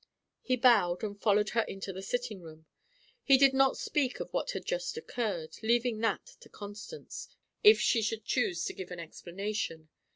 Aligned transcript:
He 0.41 0.55
bowed, 0.55 1.03
and 1.03 1.21
followed 1.21 1.49
her 1.49 1.61
into 1.61 1.93
the 1.93 2.01
sitting 2.01 2.41
room. 2.41 2.65
He 3.21 3.37
did 3.37 3.53
not 3.53 3.77
speak 3.77 4.19
of 4.19 4.33
what 4.33 4.49
had 4.49 4.65
just 4.65 4.97
occurred, 4.97 5.57
leaving 5.61 5.99
that 5.99 6.25
to 6.39 6.49
Constance, 6.49 7.29
if 7.63 7.79
she 7.79 8.01
should 8.01 8.25
choose 8.25 8.65
to 8.65 8.73
give 8.73 8.89
an 8.89 8.99
explanation. 8.99 9.89